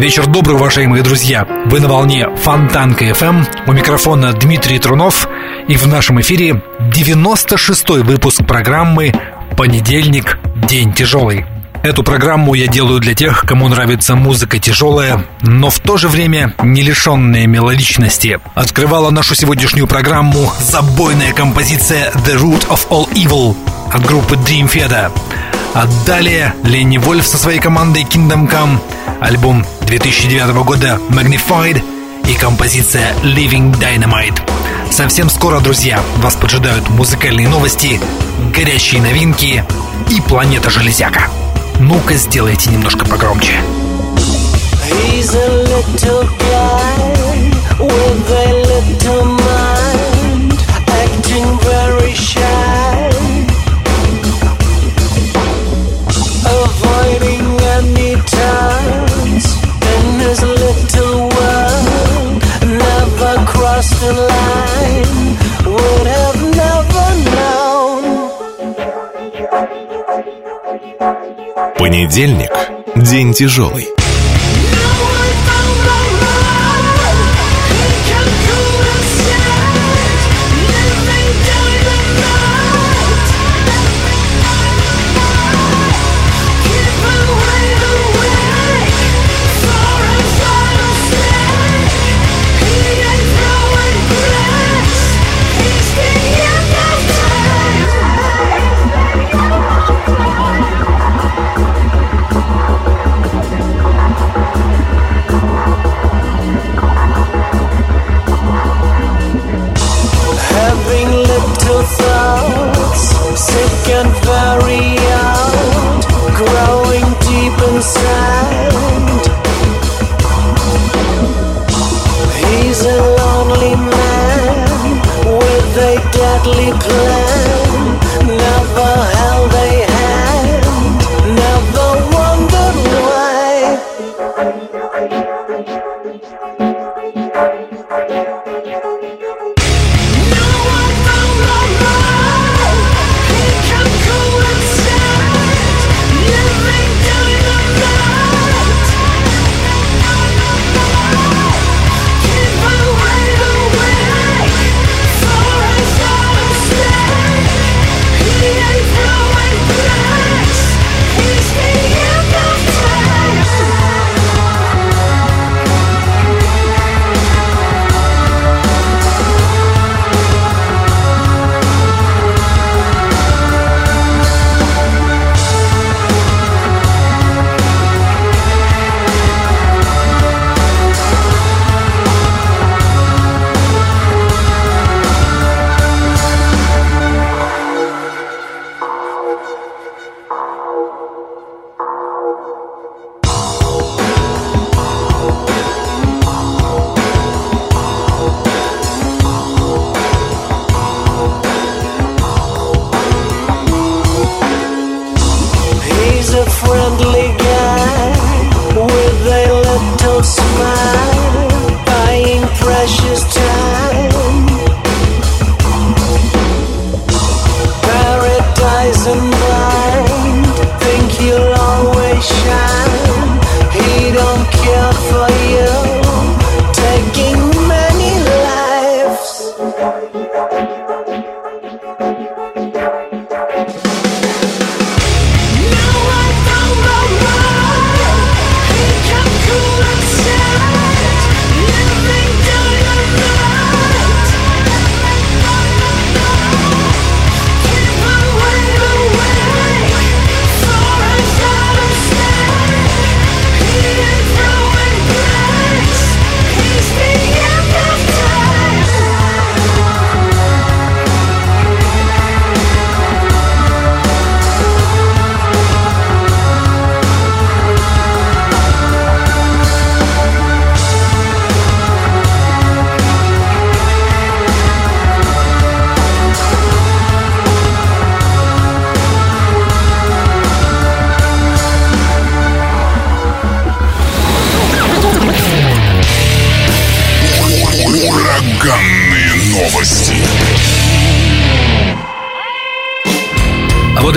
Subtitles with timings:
[0.00, 1.46] Вечер добрый, уважаемые друзья.
[1.66, 3.46] Вы на волне Фонтанка FM.
[3.66, 5.28] У микрофона Дмитрий Трунов.
[5.68, 9.12] И в нашем эфире 96-й выпуск программы
[9.58, 10.38] «Понедельник.
[10.66, 11.44] День тяжелый».
[11.82, 16.54] Эту программу я делаю для тех, кому нравится музыка тяжелая, но в то же время
[16.62, 18.40] не лишенная мелодичности.
[18.54, 23.54] Открывала нашу сегодняшнюю программу забойная композиция «The Root of All Evil»
[23.92, 25.12] от группы Dream Theater.
[25.74, 28.78] А далее Ленни Вольф со своей командой Kingdom Come,
[29.20, 31.82] альбом 2009 года Magnified
[32.28, 34.40] и композиция Living Dynamite.
[34.88, 38.00] Совсем скоро, друзья, вас поджидают музыкальные новости,
[38.54, 39.64] горячие новинки
[40.08, 41.28] и планета Железяка.
[41.80, 43.54] Ну-ка, сделайте немножко погромче.
[44.86, 45.60] He's a
[72.10, 72.50] Понедельник–
[72.96, 73.99] день тяжелый.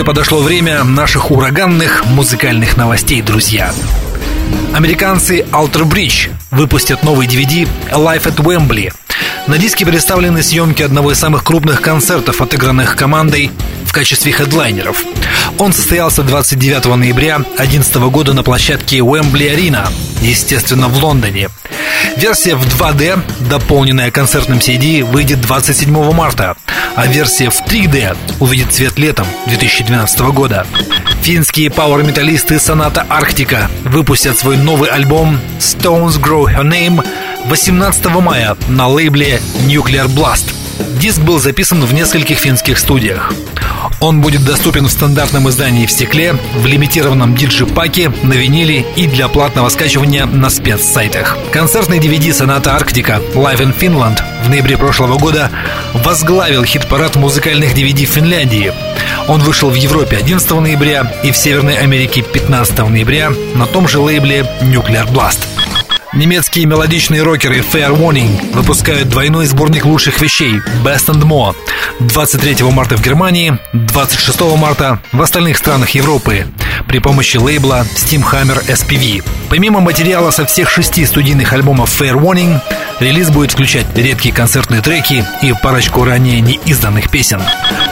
[0.04, 3.74] И подошло время наших ураганных музыкальных новостей, друзья.
[4.74, 8.94] Американцы Alter Bridge выпустят новый DVD Life at Wembley.
[9.48, 13.52] На диске представлены съемки одного из самых крупных концертов, отыгранных командой
[13.86, 15.04] в качестве хедлайнеров.
[15.58, 19.90] Он состоялся 29 ноября 2011 года на площадке Wembley Arena,
[20.22, 21.50] естественно, в Лондоне.
[22.18, 26.56] Версия в 2D, дополненная концертным CD, выйдет 27 марта,
[26.96, 30.66] а версия в 3D увидит свет летом 2012 года.
[31.22, 37.06] Финские пауэр-металлисты Соната Арктика выпустят свой новый альбом Stones Grow Her Name
[37.46, 40.63] 18 мая на лейбле Nuclear Blast.
[41.00, 43.34] Диск был записан в нескольких финских студиях.
[44.00, 49.28] Он будет доступен в стандартном издании в стекле, в лимитированном диджи-паке, на виниле и для
[49.28, 51.38] платного скачивания на спецсайтах.
[51.52, 55.50] Концертный DVD «Соната Арктика» Live in Finland в ноябре прошлого года
[55.94, 58.74] возглавил хит-парад музыкальных DVD в Финляндии.
[59.28, 64.00] Он вышел в Европе 11 ноября и в Северной Америке 15 ноября на том же
[64.00, 65.40] лейбле Nuclear Blast.
[66.16, 71.56] Немецкие мелодичные рокеры Fair Warning выпускают двойной сборник лучших вещей Best and More
[72.02, 76.46] 23 марта в Германии, 26 марта в остальных странах Европы
[76.88, 79.24] при помощи лейбла Steamhammer SPV.
[79.50, 82.60] Помимо материала со всех шести студийных альбомов Fair Warning,
[83.00, 87.42] релиз будет включать редкие концертные треки и парочку ранее неизданных песен.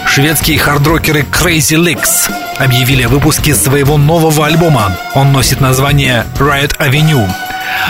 [0.08, 4.96] Шведские хардрокеры Crazy Licks объявили о выпуске своего нового альбома.
[5.16, 7.28] Он носит название Riot Avenue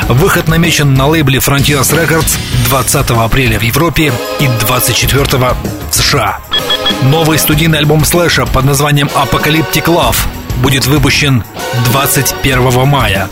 [0.07, 5.23] Выход намечен на лейбле Frontiers Records 20 апреля в Европе и 24
[5.91, 6.39] в США.
[7.03, 10.17] Новый студийный альбом Слэша под названием Apocalyptic Love
[10.57, 11.43] будет выпущен
[11.91, 13.29] 21 мая.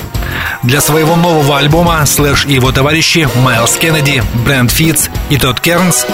[0.63, 6.05] Для своего нового альбома Слэш и его товарищи Майлз Кеннеди, Брент Фитц и Тодд Кернс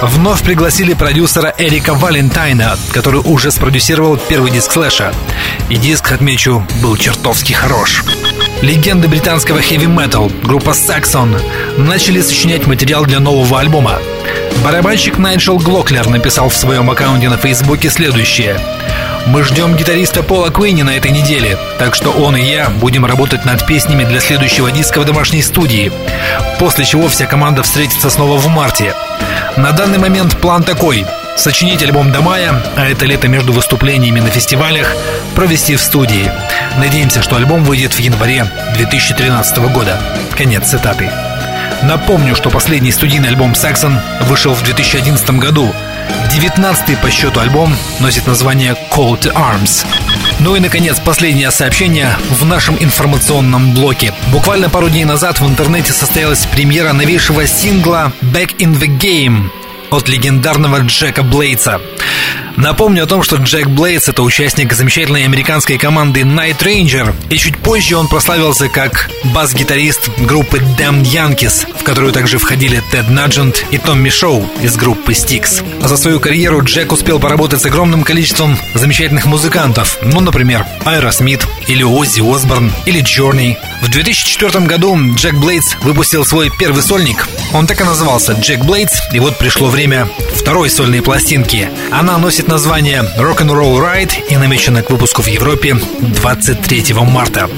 [0.00, 5.12] вновь пригласили продюсера Эрика Валентайна, который уже спродюсировал первый диск Слэша.
[5.68, 8.02] И диск, отмечу, был чертовски хорош.
[8.62, 11.40] Легенды британского хэви-метал, группа Saxon,
[11.78, 13.98] начали сочинять материал для нового альбома.
[14.62, 18.60] Барабанщик Найджел Глоклер написал в своем аккаунте на Фейсбуке следующее.
[19.26, 23.46] «Мы ждем гитариста Пола Куинни на этой неделе, так что он и я будем работать
[23.46, 25.90] над песнями для следующего диска в домашней студии,
[26.58, 28.94] после чего вся команда встретится снова в марте.
[29.56, 31.06] На данный момент план такой–
[31.40, 34.94] Сочинить альбом до мая, а это лето между выступлениями на фестивалях,
[35.34, 36.30] провести в студии.
[36.76, 38.44] Надеемся, что альбом выйдет в январе
[38.74, 39.98] 2013 года.
[40.36, 41.10] Конец цитаты.
[41.82, 45.74] Напомню, что последний студийный альбом Saxon вышел в 2011 году.
[46.30, 49.86] 19-й по счету альбом носит название Call to Arms.
[50.40, 54.12] Ну и, наконец, последнее сообщение в нашем информационном блоке.
[54.30, 59.50] Буквально пару дней назад в интернете состоялась премьера новейшего сингла Back in the Game
[59.90, 61.80] от легендарного Джека Блейдса.
[62.60, 67.56] Напомню о том, что Джек Блейдс это участник замечательной американской команды Night Ranger, и чуть
[67.56, 73.78] позже он прославился как бас-гитарист группы Damn Yankees, в которую также входили Тед Наджент и
[73.78, 75.64] Томми Шоу из группы Styx.
[75.86, 81.46] За свою карьеру Джек успел поработать с огромным количеством замечательных музыкантов, ну, например, Айра Смит,
[81.66, 83.56] или Оззи Осборн, или Джорни.
[83.80, 87.26] В 2004 году Джек Блейдс выпустил свой первый сольник.
[87.54, 91.70] Он так и назывался Джек Блейдс, и вот пришло время второй сольной пластинки.
[91.90, 97.48] Она носит название Rock'n'Roll Ride и намечена к выпуску в Европе 23 марта.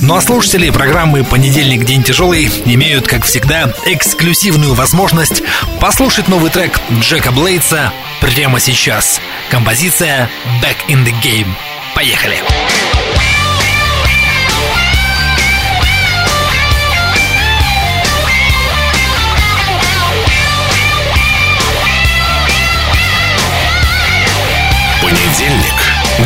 [0.00, 1.84] Ну а слушатели программы «Понедельник.
[1.84, 5.42] День тяжелый» имеют, как всегда, эксклюзивную возможность
[5.80, 9.20] послушать новый трек Джека Блейдса прямо сейчас.
[9.50, 10.30] Композиция
[10.62, 11.48] «Back in the Game».
[11.94, 12.36] Поехали!
[12.38, 12.97] Понедельник.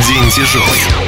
[0.00, 1.02] День тяжелый.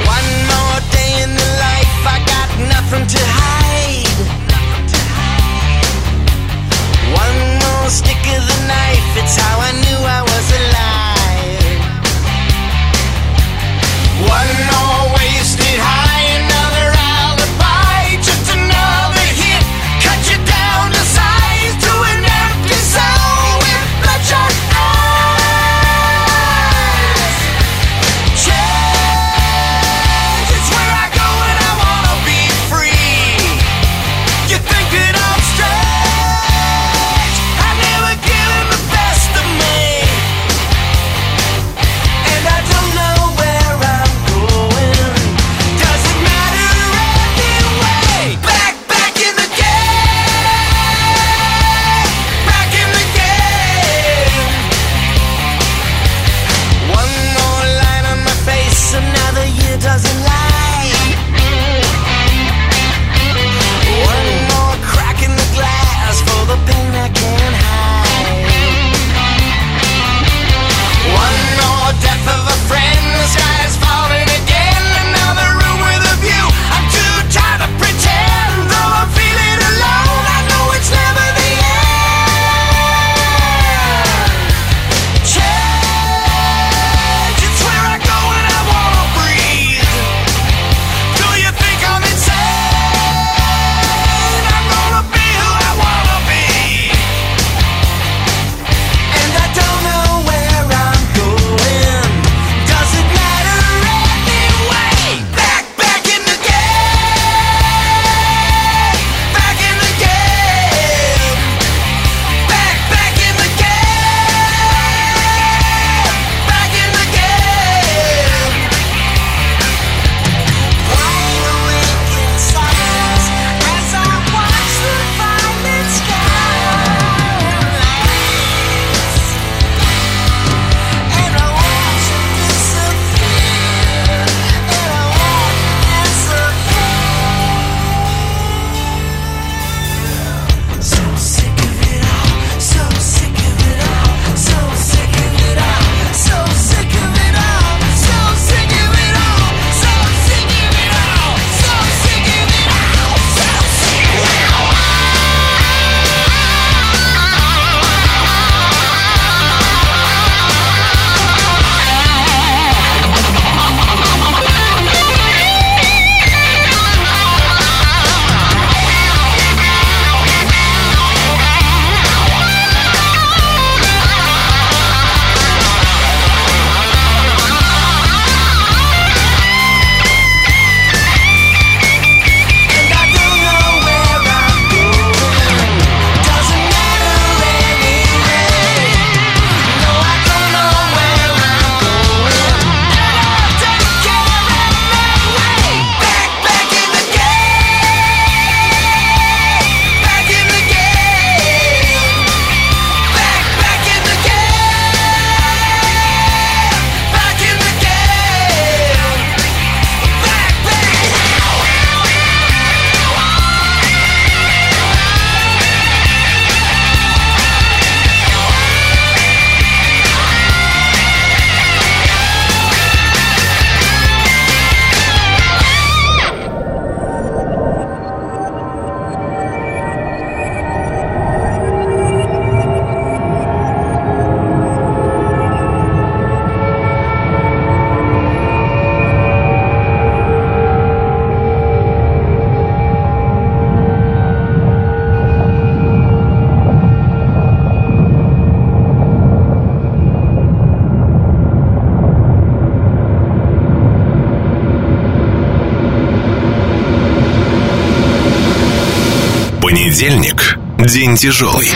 [260.87, 261.71] День тяжелый.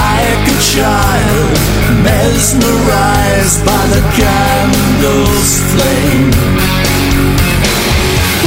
[0.00, 1.56] Like a child,
[2.06, 6.30] mesmerized by the candle's flame.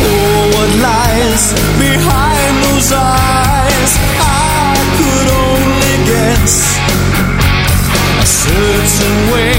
[0.05, 1.43] Oh, what lies
[1.79, 3.91] behind those eyes?
[4.19, 6.53] I could only guess
[8.21, 9.52] a certain way.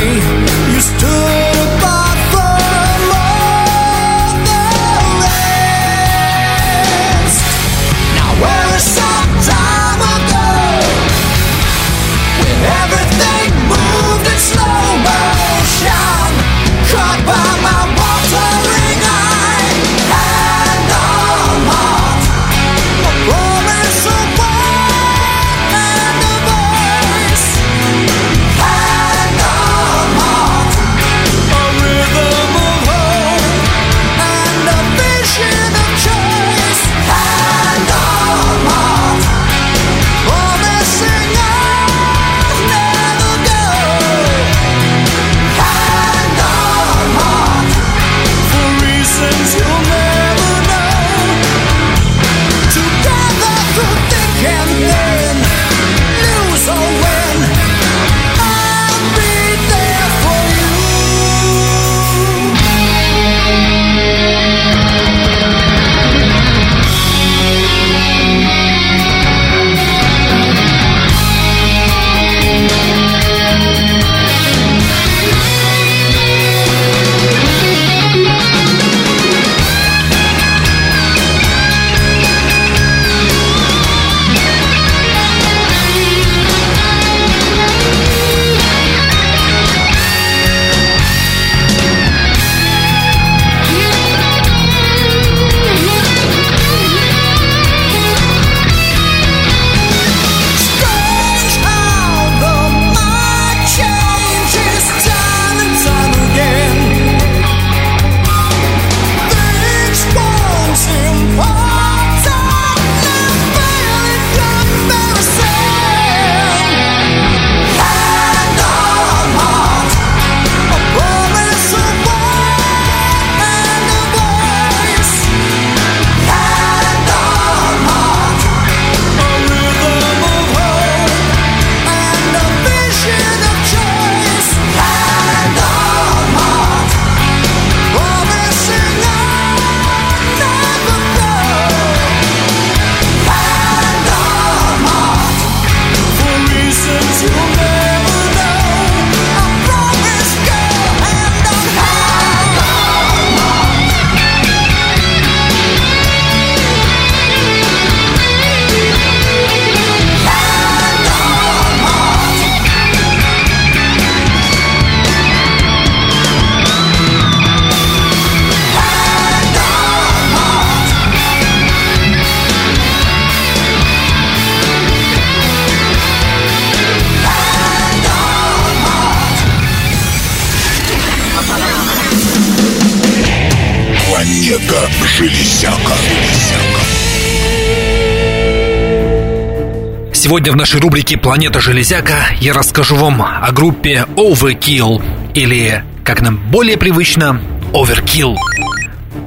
[190.35, 195.01] Сегодня в нашей рубрике «Планета Железяка» я расскажу вам о группе Overkill,
[195.33, 197.41] или, как нам более привычно,
[197.73, 198.35] Overkill.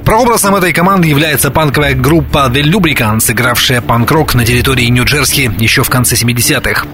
[0.04, 5.88] Прообразом этой команды является панковая группа The Lubricants, игравшая панк-рок на территории Нью-Джерси еще в
[5.88, 6.84] конце 70-х.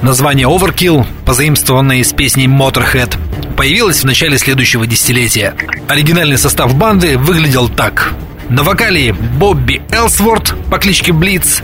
[0.00, 3.18] Название Overkill, позаимствованное из песни Motorhead,
[3.54, 5.54] появилось в начале следующего десятилетия.
[5.88, 8.14] Оригинальный состав банды выглядел так.
[8.48, 11.62] На вокале Бобби Элсворт по кличке Блиц,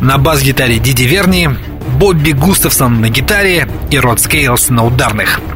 [0.00, 1.48] на бас-гитаре Ди Ди Верни,
[1.98, 5.40] Бобби Густавсон на гитаре и Рэт Скейтс на ударных–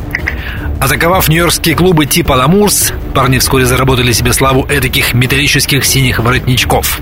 [0.82, 6.98] Атаковав нью-йоркские клубы типа «L'Amour's», парни вскоре заработали себе славу этаких металлических синих воротничков.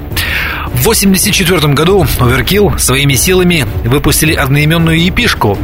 [0.80, 5.58] В 1984 году Overkill своими силами выпустили одноименную епишку,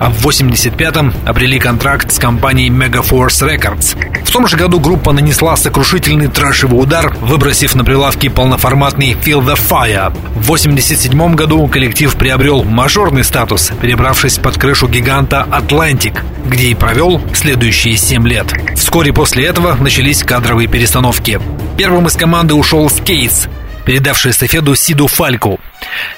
[0.00, 4.24] а в 1985 обрели контракт с компанией Megaforce Records.
[4.24, 9.56] В том же году группа нанесла сокрушительный трэшевый удар, выбросив на прилавки полноформатный Feel the
[9.56, 10.10] Fire.
[10.36, 17.20] В 1987 году коллектив приобрел мажорный статус, перебравшись под крышу гиганта Atlantic, где и провел
[17.34, 18.46] следующие 7 лет.
[18.74, 21.38] Вскоре после этого начались кадровые перестановки.
[21.76, 23.48] Первым из команды ушел Скейтс,
[23.84, 25.60] передавший эстафету Сиду Фальку.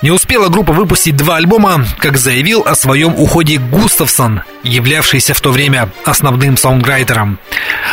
[0.03, 5.51] Не успела группа выпустить два альбома, как заявил о своем уходе Густавсон, являвшийся в то
[5.51, 7.39] время основным саундрайтером.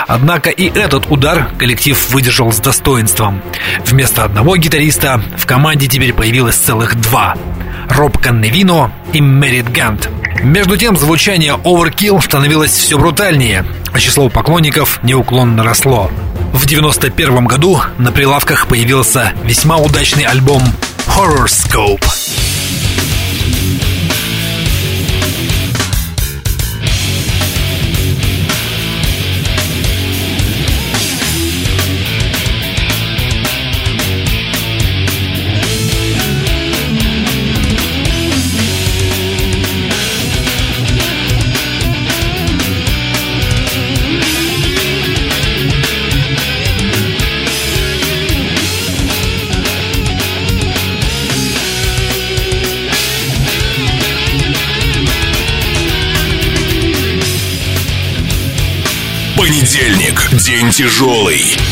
[0.08, 3.42] Однако и этот удар коллектив выдержал с достоинством.
[3.86, 7.36] Вместо одного гитариста в команде теперь появилось целых два–
[7.90, 10.10] Роб Канневино и Мэрит Гант.
[10.44, 16.10] Между тем, звучание Overkill становилось все брутальнее, а число поклонников неуклонно росло.
[16.54, 20.64] В 91 году на прилавках появился весьма удачный альбом
[21.08, 22.04] Horoscope.
[60.72, 61.71] Тяжелый.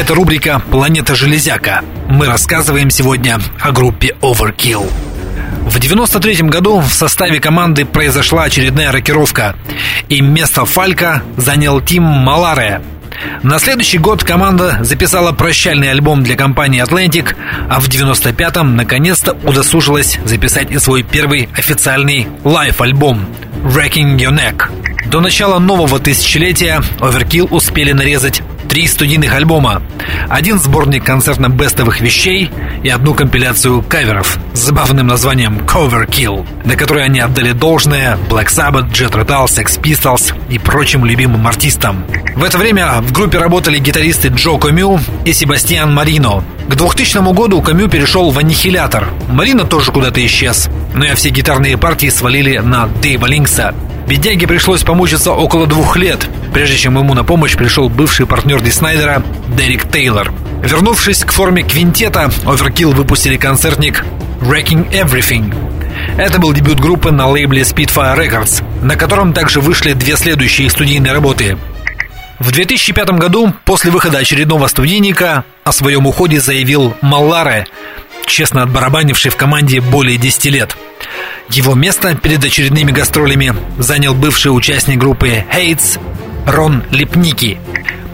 [0.00, 1.84] Это рубрика «Планета Железяка».
[2.08, 4.90] Мы рассказываем сегодня о группе Overkill.
[5.66, 9.56] В 93 году в составе команды произошла очередная рокировка,
[10.08, 12.80] и место Фалька занял Тим Малларе.
[13.42, 17.36] На следующий год команда записала прощальный альбом для компании Atlantic,
[17.68, 23.26] а в 95-м наконец-то удосужилась записать и свой первый официальный live-альбом
[23.64, 24.70] «Wrecking Your Neck».
[25.10, 29.82] До начала нового тысячелетия Overkill успели нарезать три студийных альбома,
[30.28, 32.52] один сборник концертно-бестовых вещей
[32.84, 38.46] и одну компиляцию каверов с забавным названием Cover Kill, на которой они отдали должное Black
[38.46, 42.04] Sabbath, Jet Rotal, Sex Pistols и прочим любимым артистам.
[42.36, 46.44] В это время в группе работали гитаристы Джо Комю и Себастьян Марино.
[46.68, 49.08] К 2000 году Камю перешел в Аннихилятор.
[49.28, 50.68] Марино тоже куда-то исчез.
[50.94, 53.74] Но и все гитарные партии свалили на Дэйва Линкса.
[54.10, 58.70] Бедняге пришлось помучиться около двух лет, прежде чем ему на помощь пришел бывший партнер Ди
[58.70, 59.22] Снайдера
[59.56, 60.32] Дерек Тейлор.
[60.62, 64.04] Вернувшись к форме квинтета, Overkill выпустили концертник
[64.40, 65.54] Wrecking Everything.
[66.16, 71.12] Это был дебют группы на лейбле Spitfire Records, на котором также вышли две следующие студийные
[71.12, 71.58] работы.
[72.38, 77.66] В 2005 году, после выхода очередного студийника, о своем уходе заявил Малларе,
[78.26, 80.76] честно отбарабанивший в команде более 10 лет–
[81.50, 85.98] его место перед очередными гастролями занял бывший участник группы Hates
[86.46, 87.58] Рон Лепники.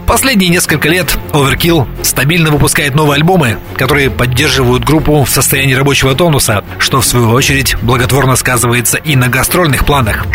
[0.07, 6.63] Последние несколько лет Overkill стабильно выпускает новые альбомы, которые поддерживают группу в состоянии рабочего тонуса,
[6.79, 10.25] что в свою очередь благотворно сказывается и на гастрольных планах.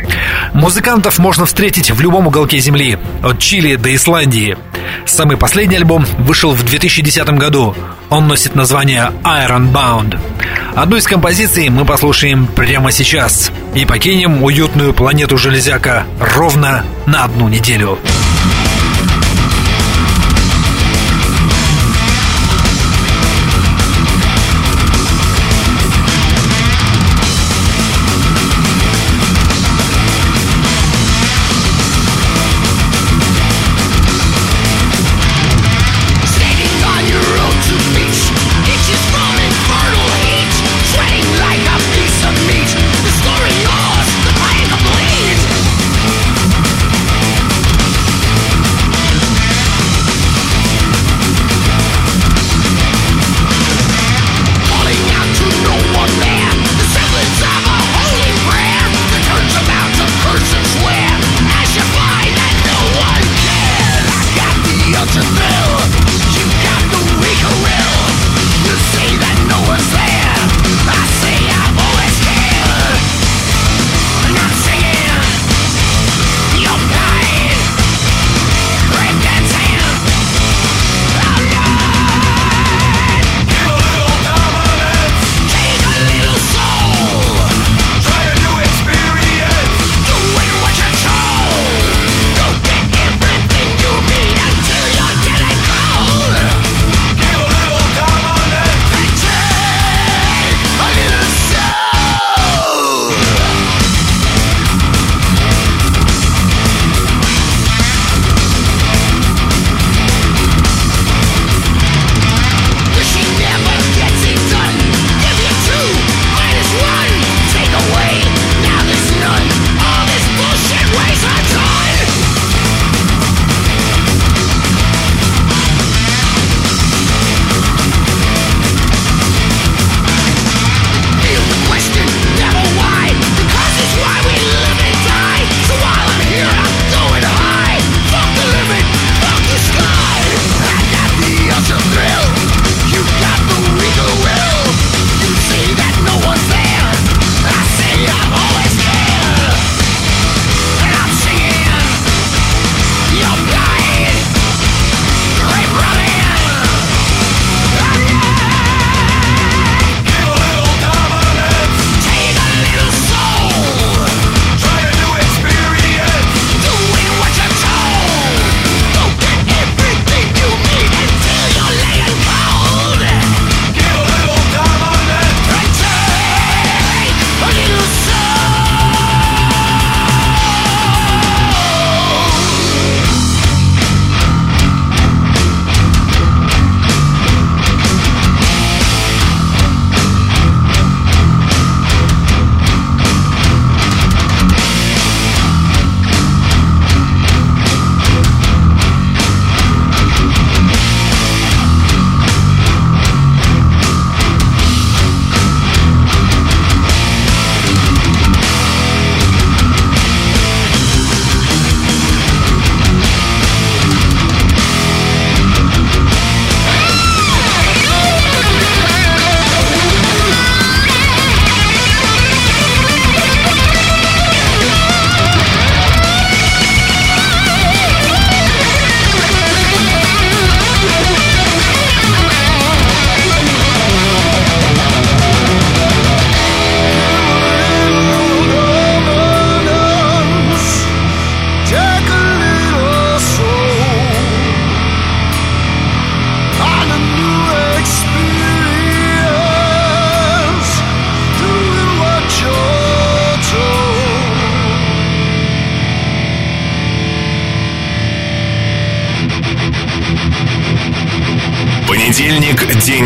[0.52, 4.58] Музыкантов можно встретить в любом уголке земли, от Чили до Исландии.
[5.06, 7.74] Самый последний альбом вышел в 2010 году.
[8.10, 10.20] Он носит название Iron Bound.
[10.74, 17.48] Одну из композиций мы послушаем прямо сейчас и покинем уютную планету Железяка ровно на одну
[17.48, 17.98] неделю.
[17.98, 18.41] Понедельник–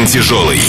[0.07, 0.61] тяжелый.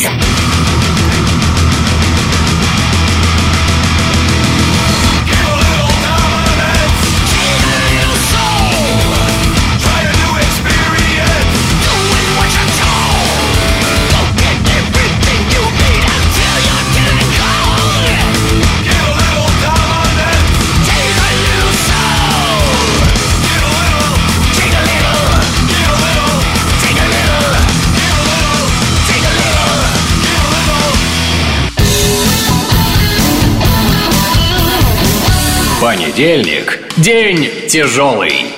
[35.87, 36.79] Понедельник.
[36.97, 38.53] День тяжелый.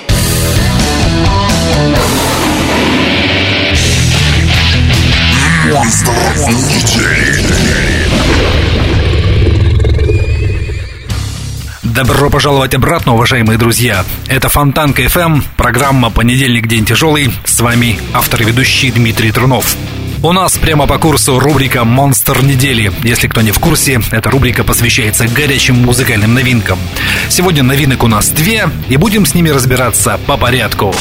[11.84, 14.04] Добро пожаловать обратно, уважаемые друзья.
[14.26, 16.66] Это Фонтанка FM, программа «Понедельник.
[16.66, 17.32] День тяжелый».
[17.44, 19.76] С вами автор и ведущий Дмитрий Трунов.
[20.22, 22.92] У нас прямо по курсу рубрика «Монстр недели».
[23.02, 26.78] Если кто не в курсе, эта рубрика посвящается горячим музыкальным новинкам.
[27.30, 30.94] Сегодня новинок у нас две, и будем с ними разбираться по порядку.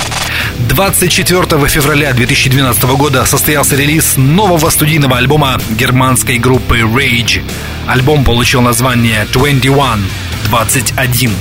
[0.70, 7.42] 24 февраля 2012 года состоялся релиз нового студийного альбома германской группы Rage.
[7.88, 10.06] Альбом получил название 21,
[10.46, 11.32] 21.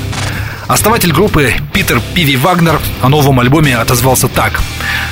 [0.66, 4.60] Основатель группы Питер Пиви Вагнер о новом альбоме отозвался так.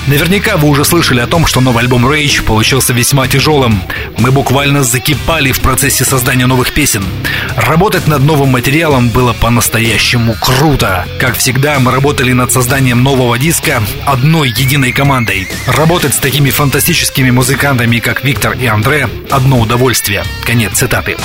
[0.07, 3.83] Наверняка вы уже слышали о том, что новый альбом Rage получился весьма тяжелым.
[4.19, 7.05] Мы буквально закипали в процессе создания новых песен.
[7.57, 11.07] Работать над новым материалом было по-настоящему круто.
[11.19, 15.49] Как всегда, мы работали над созданием нового диска одной единой командой.
[15.67, 20.23] Работать с такими фантастическими музыкантами, как Виктор и Андре, одно удовольствие.
[20.45, 21.17] Конец цитаты.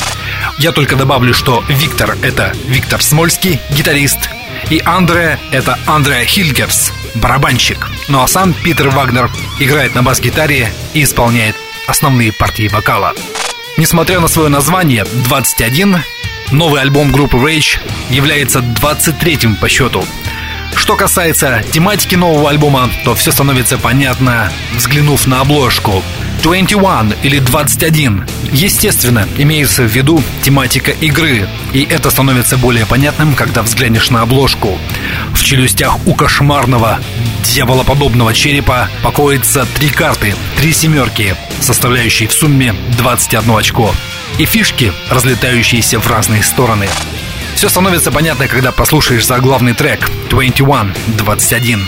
[0.57, 4.29] Я только добавлю, что Виктор— это Виктор Смольский, гитарист,
[4.71, 7.89] и Андре— это Андре Хильгерс, барабанщик.
[8.07, 11.55] Ну а сам Питер Вагнер играет на бас-гитаре и исполняет
[11.87, 13.13] основные партии вокала.
[13.77, 15.97] Несмотря на свое название 21,
[16.51, 20.03] новый альбом группы Rage является 23-м по счету.
[20.75, 26.03] Что касается тематики нового альбома, то все становится понятно, взглянув на обложку.
[26.43, 28.25] 21 или 21.
[28.51, 34.77] Естественно, имеется в виду тематика игры, и это становится более понятным, когда взглянешь на обложку.
[35.33, 36.99] В челюстях у кошмарного,
[37.43, 43.93] дьяволоподобного черепа покоятся три карты, три семерки, составляющие в сумме 21 очко,
[44.39, 46.87] и фишки, разлетающиеся в разные стороны.
[47.61, 51.87] Все становится понятно, когда послушаешь заглавный трек 21, 21.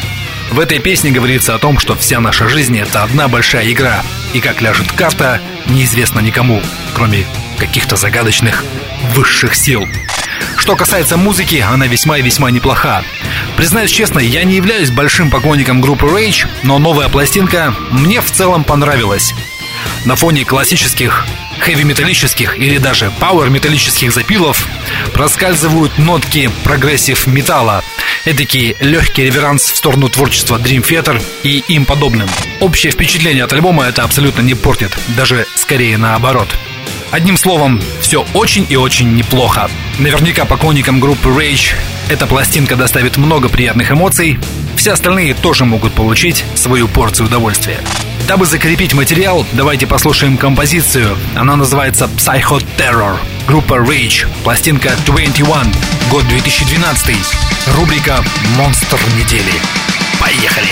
[0.52, 4.04] В этой песне говорится о том, что вся наша жизнь это одна большая игра,
[4.34, 6.62] и как ляжет карта, неизвестно никому,
[6.94, 7.26] кроме
[7.58, 8.64] каких-то загадочных
[9.16, 9.88] высших сил.
[10.58, 13.04] Что касается музыки, она весьма и весьма неплоха.
[13.58, 18.64] Признаюсь честно, я не являюсь большим поклонником группы Rage, но новая пластинка мне в целом
[18.64, 19.34] понравилась.
[20.06, 21.26] На фоне классических
[21.62, 24.68] хэви-металлических или даже пауэр-металлических запилов
[25.14, 27.84] проскальзывают нотки прогрессив металла,
[28.26, 32.30] эдакий легкий реверанс в сторону творчества Dream Theater и им подобным.
[32.60, 36.48] Общее впечатление от альбома это абсолютно не портит, даже скорее наоборот.
[37.12, 39.70] Одним словом, все очень и очень неплохо.
[40.00, 41.76] Наверняка поклонникам группы Rage
[42.10, 44.38] эта пластинка доставит много приятных эмоций,
[44.76, 47.80] все остальные тоже могут получить свою порцию удовольствия.
[48.28, 51.18] Дабы закрепить материал, давайте послушаем композицию.
[51.36, 53.18] Она называется Psycho Terror.
[53.48, 54.26] Группа Rage.
[54.44, 55.48] Пластинка 21.
[56.10, 57.16] Год 2012.
[57.76, 58.24] Рубрика
[58.58, 59.52] «Монстр недели».
[60.20, 60.70] Поехали!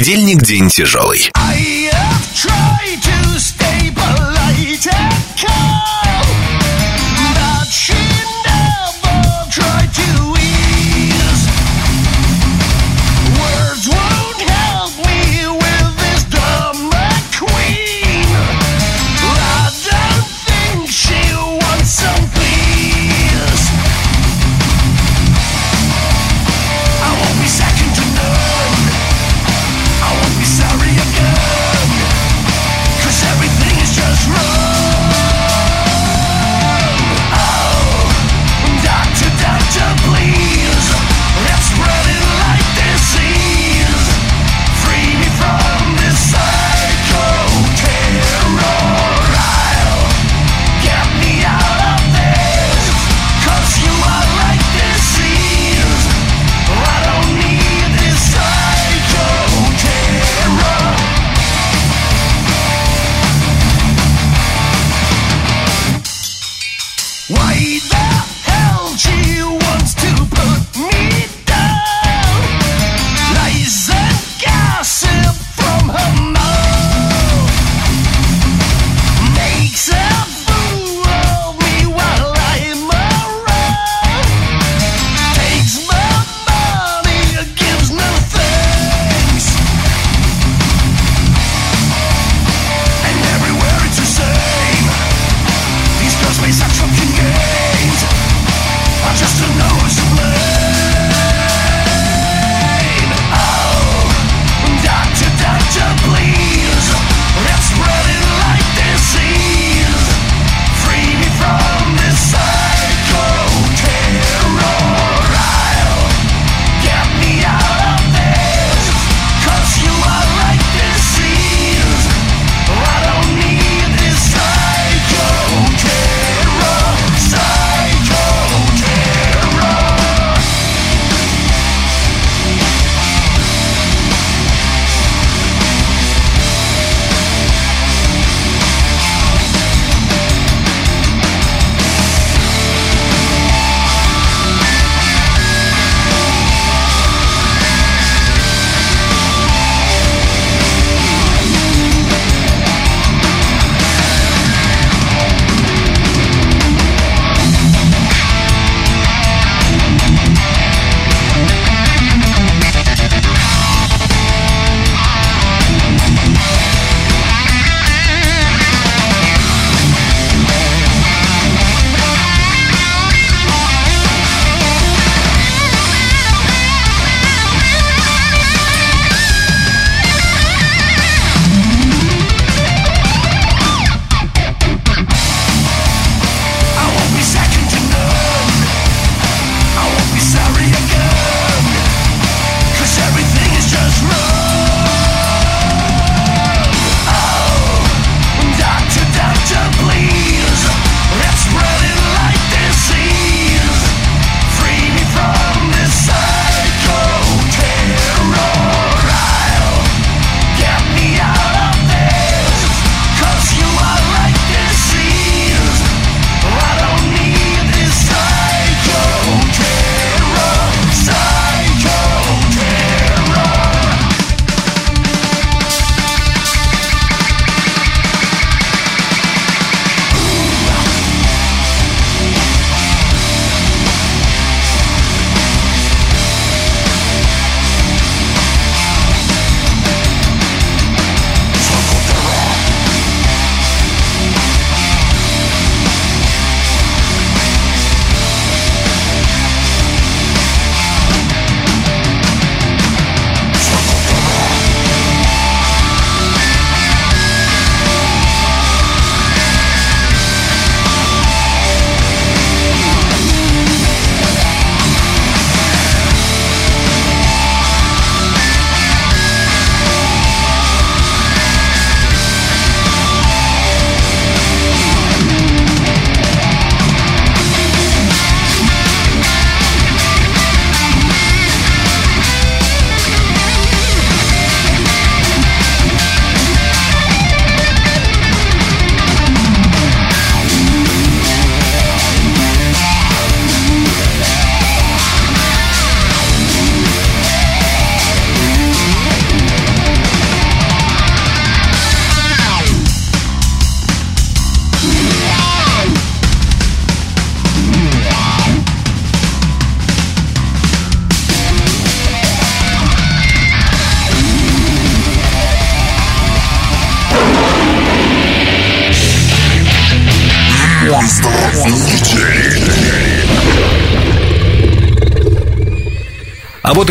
[0.00, 1.30] Понедельник– день тяжелый.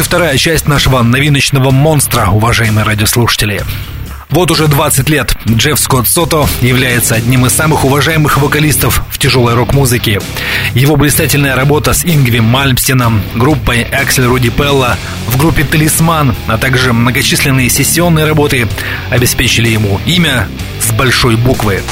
[0.10, 3.62] Вторая часть нашего новиночного монстра, уважаемые радиослушатели.
[4.32, 9.54] Вот уже 20 лет Джефф Скотт Сото является одним из самых уважаемых вокалистов в тяжелой
[9.54, 10.20] рок-музыке.
[10.74, 14.98] Его блистательная работа с Ингви Мальмстеном, группой Аксель Руди Пелла,
[15.28, 18.68] в группе «Талисман», а также многочисленные сессионные работы
[19.12, 20.48] обеспечили ему имя
[20.82, 21.84] с большой буквы.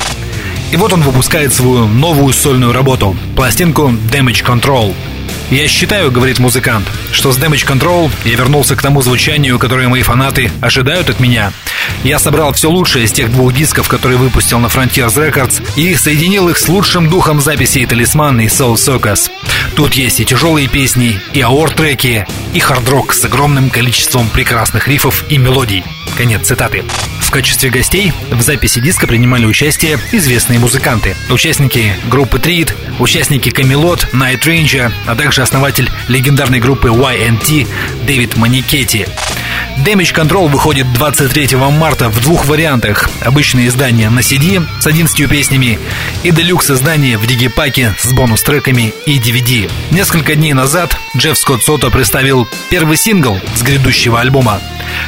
[0.72, 4.96] И вот он выпускает свою новую сольную работу, пластинку Damage Control–
[5.50, 10.02] Я считаю, говорит музыкант, что с Damage Control я вернулся к тому звучанию, которое мои
[10.02, 11.54] фанаты ожидают от меня.
[12.04, 16.50] Я собрал все лучшее из тех двух дисков, которые выпустил на Frontiers Records, и соединил
[16.50, 19.32] их с лучшим духом записей Талисман и Soul Socus.
[19.78, 25.38] Тут есть и тяжелые песни, и аор-треки, и хард-рок с огромным количеством прекрасных рифов и
[25.38, 25.84] мелодий.
[26.18, 26.84] Конец цитаты.
[27.20, 31.16] В качестве гостей в записи диска принимали участие известные музыканты.
[31.30, 37.68] Участники группы Трид, участники Камелот, Night Ranger, а также основатель легендарной группы YNT
[38.08, 39.06] Дэвид Маникетти.
[39.86, 43.10] Damage Control выходит 23 марта в двух вариантах.
[43.22, 45.78] Обычное издание на CD с 11 песнями
[46.24, 49.67] и делюкс издание в дигипаке с бонус-треками и DVD.
[49.92, 54.60] Несколько дней назад Джефф Скотт Сото представил первый сингл с грядущего альбома.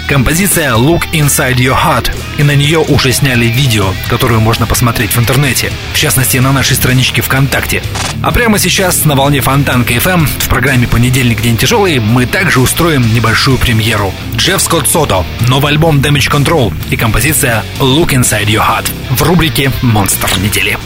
[0.07, 5.20] Композиция Look Inside Your Heart, и на нее уже сняли видео, которое можно посмотреть в
[5.20, 7.84] интернете, в частности на нашей страничке ВКонтакте.
[8.24, 11.41] А прямо сейчас на волне Фонтанка FM в программе «Понедельник.
[11.41, 14.14] День тяжелый» мы также устроим небольшую премьеру.
[14.36, 19.72] Джефф Скотт Сото, новый альбом Damage Control и композиция Look Inside Your Heart в рубрике
[19.82, 20.78] «Монстр недели».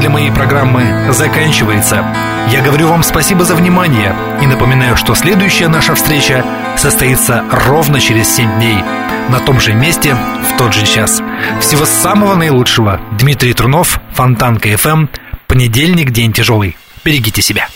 [0.00, 2.04] Программы заканчивается.
[2.50, 6.44] Я говорю вам спасибо за внимание и напоминаю, что следующая наша встреча
[6.76, 8.76] состоится ровно через 7 дней
[9.30, 11.22] на том же месте в тот же час.
[11.60, 13.00] Всего самого наилучшего.
[13.18, 15.08] Дмитрий Трунов, Фонтанка FM.
[15.46, 16.76] Понедельник, день тяжелый.
[17.04, 17.68] Берегите себя.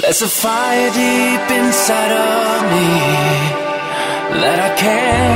[0.00, 3.60] There's a fire deep inside of me
[4.40, 5.27] that I can't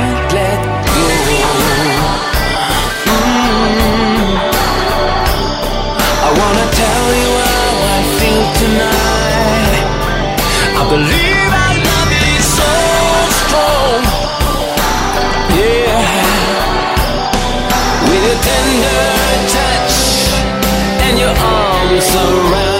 [8.63, 9.83] tonight.
[10.79, 12.73] I believe our love is so
[13.39, 14.01] strong.
[15.59, 15.99] Yeah,
[18.07, 19.05] with a tender
[19.55, 19.95] touch
[21.05, 22.72] and your arms around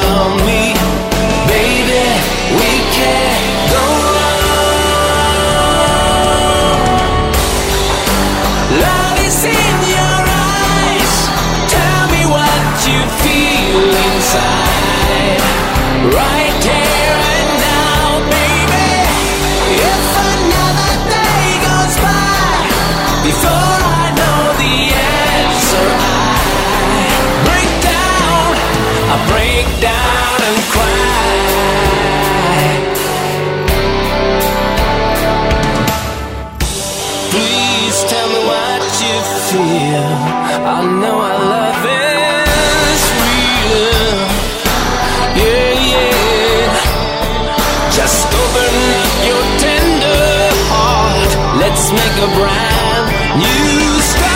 [51.74, 54.33] Let's make a brand new start.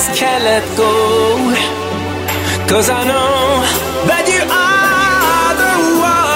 [0.00, 0.92] Just can't let go.
[2.70, 3.60] Cause I know
[4.08, 6.30] that you are the one.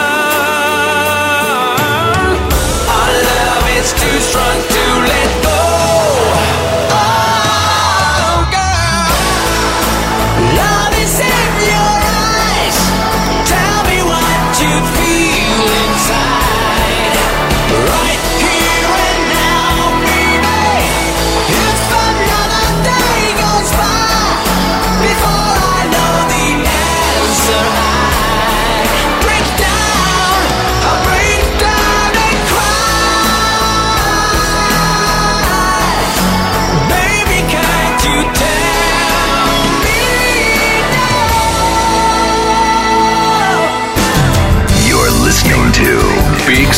[2.99, 4.84] Our love is too strong to